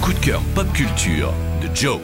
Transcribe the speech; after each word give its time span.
coup 0.00 0.12
de 0.12 0.18
cœur 0.18 0.42
pop 0.54 0.70
culture 0.72 1.32
de 1.62 1.74
Joe. 1.74 2.00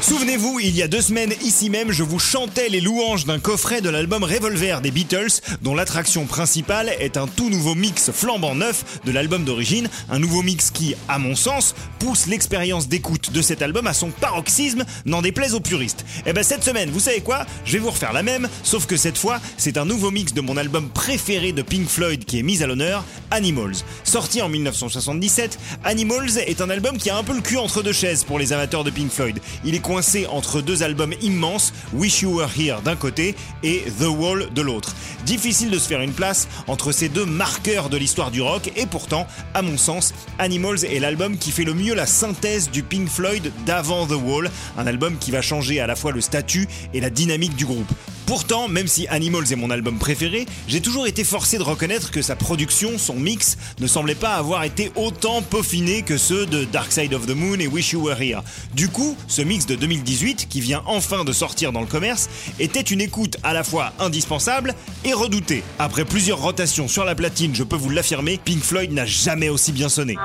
Souvenez-vous, 0.00 0.60
il 0.60 0.76
y 0.76 0.82
a 0.82 0.88
deux 0.88 1.00
semaines, 1.00 1.32
ici 1.40 1.70
même, 1.70 1.90
je 1.90 2.02
vous 2.02 2.18
chantais 2.18 2.68
les 2.68 2.82
louanges 2.82 3.24
d'un 3.24 3.38
coffret 3.38 3.80
de 3.80 3.88
l'album 3.88 4.22
Revolver 4.22 4.82
des 4.82 4.90
Beatles, 4.90 5.40
dont 5.62 5.74
l'attraction 5.74 6.26
principale 6.26 6.92
est 7.00 7.16
un 7.16 7.26
tout 7.26 7.48
nouveau 7.48 7.74
mix 7.74 8.10
flambant 8.12 8.54
neuf 8.54 9.00
de 9.06 9.12
l'album 9.12 9.44
d'origine, 9.44 9.88
un 10.10 10.18
nouveau 10.18 10.42
mix 10.42 10.70
qui, 10.70 10.94
à 11.08 11.18
mon 11.18 11.34
sens, 11.34 11.74
pousse 12.00 12.26
l'expérience 12.26 12.86
d'écoute 12.86 13.32
de 13.32 13.40
cet 13.40 13.62
album 13.62 13.86
à 13.86 13.94
son 13.94 14.10
paroxysme, 14.10 14.84
n'en 15.06 15.22
déplaise 15.22 15.54
aux 15.54 15.60
puristes. 15.60 16.04
Et 16.26 16.34
ben 16.34 16.44
cette 16.44 16.64
semaine, 16.64 16.90
vous 16.90 17.00
savez 17.00 17.22
quoi? 17.22 17.46
Je 17.64 17.72
vais 17.72 17.78
vous 17.78 17.90
refaire 17.90 18.12
la 18.12 18.22
même, 18.22 18.46
sauf 18.62 18.84
que 18.84 18.98
cette 18.98 19.16
fois, 19.16 19.40
c'est 19.56 19.78
un 19.78 19.86
nouveau 19.86 20.10
mix 20.10 20.34
de 20.34 20.42
mon 20.42 20.58
album 20.58 20.90
préféré 20.90 21.52
de 21.52 21.62
Pink 21.62 21.88
Floyd 21.88 22.26
qui 22.26 22.38
est 22.38 22.42
mis 22.42 22.62
à 22.62 22.66
l'honneur, 22.66 23.04
Animals. 23.34 23.84
Sorti 24.04 24.40
en 24.42 24.48
1977, 24.48 25.58
Animals 25.82 26.38
est 26.46 26.60
un 26.60 26.70
album 26.70 26.96
qui 26.96 27.10
a 27.10 27.16
un 27.16 27.24
peu 27.24 27.34
le 27.34 27.40
cul 27.40 27.56
entre 27.56 27.82
deux 27.82 27.92
chaises 27.92 28.22
pour 28.22 28.38
les 28.38 28.52
amateurs 28.52 28.84
de 28.84 28.90
Pink 28.90 29.10
Floyd. 29.10 29.40
Il 29.64 29.74
est 29.74 29.80
coincé 29.80 30.26
entre 30.28 30.60
deux 30.60 30.84
albums 30.84 31.14
immenses, 31.20 31.72
Wish 31.92 32.22
You 32.22 32.38
Were 32.38 32.50
Here 32.56 32.80
d'un 32.84 32.94
côté 32.94 33.34
et 33.64 33.82
The 33.98 34.06
Wall 34.06 34.50
de 34.54 34.62
l'autre. 34.62 34.94
Difficile 35.26 35.70
de 35.70 35.78
se 35.78 35.88
faire 35.88 36.00
une 36.00 36.12
place 36.12 36.46
entre 36.68 36.92
ces 36.92 37.08
deux 37.08 37.26
marqueurs 37.26 37.90
de 37.90 37.96
l'histoire 37.96 38.30
du 38.30 38.40
rock 38.40 38.70
et 38.76 38.86
pourtant, 38.86 39.26
à 39.52 39.62
mon 39.62 39.78
sens, 39.78 40.14
Animals 40.38 40.84
est 40.84 41.00
l'album 41.00 41.36
qui 41.36 41.50
fait 41.50 41.64
le 41.64 41.74
mieux 41.74 41.94
la 41.94 42.06
synthèse 42.06 42.70
du 42.70 42.84
Pink 42.84 43.08
Floyd 43.08 43.50
d'avant 43.66 44.06
The 44.06 44.12
Wall, 44.12 44.50
un 44.78 44.86
album 44.86 45.18
qui 45.18 45.32
va 45.32 45.42
changer 45.42 45.80
à 45.80 45.88
la 45.88 45.96
fois 45.96 46.12
le 46.12 46.20
statut 46.20 46.68
et 46.92 47.00
la 47.00 47.10
dynamique 47.10 47.56
du 47.56 47.66
groupe. 47.66 47.92
Pourtant, 48.26 48.68
même 48.68 48.86
si 48.86 49.06
Animals 49.08 49.52
est 49.52 49.56
mon 49.56 49.70
album 49.70 49.98
préféré, 49.98 50.46
j'ai 50.66 50.80
toujours 50.80 51.06
été 51.06 51.24
forcé 51.24 51.58
de 51.58 51.62
reconnaître 51.62 52.10
que 52.10 52.22
sa 52.22 52.36
production, 52.36 52.96
son 52.96 53.16
mix, 53.16 53.58
ne 53.80 53.86
semblait 53.86 54.14
pas 54.14 54.34
avoir 54.34 54.64
été 54.64 54.90
autant 54.96 55.42
peaufiné 55.42 56.02
que 56.02 56.16
ceux 56.16 56.46
de 56.46 56.64
Dark 56.64 56.90
Side 56.90 57.12
of 57.12 57.26
the 57.26 57.34
Moon 57.34 57.58
et 57.58 57.66
Wish 57.66 57.92
You 57.92 58.02
Were 58.02 58.20
Here. 58.20 58.42
Du 58.74 58.88
coup, 58.88 59.14
ce 59.28 59.42
mix 59.42 59.66
de 59.66 59.74
2018, 59.74 60.48
qui 60.48 60.62
vient 60.62 60.82
enfin 60.86 61.24
de 61.24 61.32
sortir 61.32 61.70
dans 61.70 61.80
le 61.80 61.86
commerce, 61.86 62.30
était 62.58 62.80
une 62.80 63.02
écoute 63.02 63.36
à 63.42 63.52
la 63.52 63.62
fois 63.62 63.92
indispensable 63.98 64.74
et 65.04 65.12
redoutée. 65.12 65.62
Après 65.78 66.06
plusieurs 66.06 66.40
rotations 66.40 66.88
sur 66.88 67.04
la 67.04 67.14
platine, 67.14 67.54
je 67.54 67.62
peux 67.62 67.76
vous 67.76 67.90
l'affirmer, 67.90 68.40
Pink 68.42 68.62
Floyd 68.62 68.92
n'a 68.92 69.04
jamais 69.04 69.50
aussi 69.50 69.72
bien 69.72 69.90
sonné. 69.90 70.16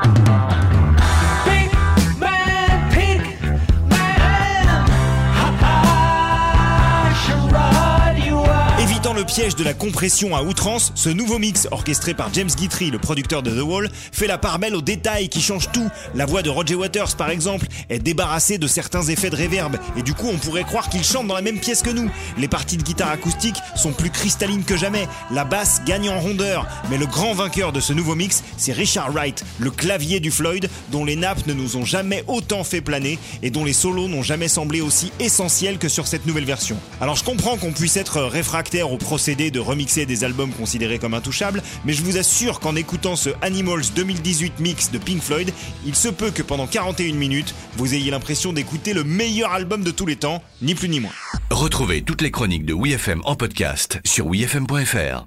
Évitant 8.99 9.13
le 9.13 9.23
piège 9.23 9.55
de 9.55 9.63
la 9.63 9.73
compression 9.73 10.35
à 10.35 10.41
outrance, 10.43 10.91
ce 10.93 11.07
nouveau 11.07 11.39
mix 11.39 11.69
orchestré 11.71 12.13
par 12.13 12.33
James 12.33 12.49
Guthrie, 12.49 12.91
le 12.91 12.99
producteur 12.99 13.41
de 13.41 13.49
The 13.49 13.63
Wall, 13.63 13.89
fait 13.93 14.27
la 14.27 14.37
part 14.37 14.59
belle 14.59 14.75
aux 14.75 14.81
détails 14.81 15.29
qui 15.29 15.39
changent 15.39 15.71
tout. 15.71 15.89
La 16.15 16.25
voix 16.25 16.41
de 16.41 16.49
Roger 16.49 16.75
Waters, 16.75 17.15
par 17.15 17.29
exemple, 17.29 17.65
est 17.89 17.99
débarrassée 17.99 18.57
de 18.57 18.67
certains 18.67 19.03
effets 19.03 19.29
de 19.29 19.37
réverb, 19.37 19.77
et 19.95 20.01
du 20.01 20.13
coup 20.13 20.27
on 20.27 20.37
pourrait 20.37 20.65
croire 20.65 20.89
qu'il 20.89 21.01
chante 21.05 21.27
dans 21.27 21.35
la 21.35 21.41
même 21.41 21.61
pièce 21.61 21.81
que 21.81 21.91
nous. 21.91 22.11
Les 22.37 22.49
parties 22.49 22.75
de 22.75 22.83
guitare 22.83 23.11
acoustique 23.11 23.55
sont 23.77 23.93
plus 23.93 24.09
cristallines 24.09 24.65
que 24.65 24.75
jamais, 24.75 25.07
la 25.31 25.45
basse 25.45 25.81
gagne 25.85 26.09
en 26.09 26.19
rondeur, 26.19 26.67
mais 26.89 26.97
le 26.97 27.05
grand 27.05 27.33
vainqueur 27.33 27.71
de 27.71 27.79
ce 27.79 27.93
nouveau 27.93 28.15
mix, 28.15 28.43
c'est 28.57 28.73
Richard 28.73 29.13
Wright, 29.13 29.45
le 29.59 29.71
clavier 29.71 30.19
du 30.19 30.29
Floyd, 30.29 30.69
dont 30.91 31.05
les 31.05 31.15
nappes 31.15 31.47
ne 31.47 31.53
nous 31.53 31.77
ont 31.77 31.85
jamais 31.85 32.25
autant 32.27 32.65
fait 32.65 32.81
planer, 32.81 33.17
et 33.43 33.49
dont 33.49 33.63
les 33.63 33.71
solos 33.71 34.09
n'ont 34.09 34.23
jamais 34.23 34.49
semblé 34.49 34.81
aussi 34.81 35.13
essentiels 35.21 35.77
que 35.77 35.87
sur 35.87 36.05
cette 36.05 36.25
nouvelle 36.25 36.43
version. 36.43 36.75
Alors 36.99 37.15
je 37.15 37.23
comprends 37.23 37.55
qu'on 37.55 37.71
puisse 37.71 37.95
être 37.95 38.19
réfractaire 38.19 38.88
au 38.91 38.97
procédé 38.97 39.51
de 39.51 39.59
remixer 39.59 40.05
des 40.05 40.23
albums 40.23 40.51
considérés 40.51 40.99
comme 40.99 41.13
intouchables, 41.13 41.61
mais 41.85 41.93
je 41.93 42.03
vous 42.03 42.17
assure 42.17 42.59
qu'en 42.59 42.75
écoutant 42.75 43.15
ce 43.15 43.29
Animals 43.41 43.83
2018 43.95 44.59
mix 44.59 44.91
de 44.91 44.97
Pink 44.97 45.21
Floyd, 45.21 45.51
il 45.85 45.95
se 45.95 46.09
peut 46.09 46.31
que 46.31 46.41
pendant 46.41 46.67
41 46.67 47.13
minutes, 47.13 47.53
vous 47.77 47.93
ayez 47.93 48.11
l'impression 48.11 48.53
d'écouter 48.53 48.93
le 48.93 49.03
meilleur 49.03 49.51
album 49.51 49.83
de 49.83 49.91
tous 49.91 50.05
les 50.05 50.15
temps, 50.15 50.43
ni 50.61 50.75
plus 50.75 50.89
ni 50.89 50.99
moins. 50.99 51.11
Retrouvez 51.51 52.01
toutes 52.03 52.21
les 52.21 52.31
chroniques 52.31 52.65
de 52.65 52.73
WeFM 52.73 53.21
en 53.25 53.35
podcast 53.35 53.99
sur 54.05 54.27
wefm.fr. 54.27 55.25